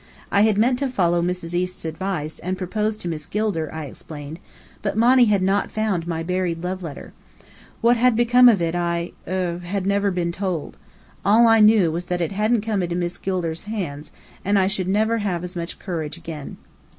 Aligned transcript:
I 0.31 0.41
had 0.41 0.57
meant 0.57 0.79
to 0.79 0.87
follow 0.87 1.21
Mrs. 1.21 1.53
East's 1.53 1.85
advice 1.85 2.39
and 2.39 2.57
propose 2.57 2.97
to 2.97 3.07
Miss 3.07 3.27
Gilder, 3.27 3.71
I 3.71 3.85
explained, 3.85 4.39
but 4.81 4.97
Monny 4.97 5.25
had 5.25 5.43
not 5.43 5.69
found 5.71 6.07
my 6.07 6.23
buried 6.23 6.63
love 6.63 6.81
letter. 6.81 7.13
What 7.81 7.97
had 7.97 8.15
become 8.15 8.49
of 8.49 8.63
it 8.63 8.73
I 8.73 9.11
er 9.27 9.59
had 9.59 9.85
never 9.85 10.09
been 10.09 10.31
told. 10.31 10.75
All 11.23 11.45
I 11.45 11.59
knew 11.59 11.91
was 11.91 12.05
that 12.05 12.19
it 12.19 12.31
hadn't 12.31 12.61
come 12.61 12.81
into 12.81 12.95
Miss 12.95 13.19
Gilder's 13.19 13.65
hands; 13.65 14.11
and 14.43 14.57
I 14.57 14.65
should 14.65 14.87
never 14.87 15.19
have 15.19 15.43
as 15.43 15.55
much 15.55 15.77
courage 15.77 16.17
again. 16.17 16.57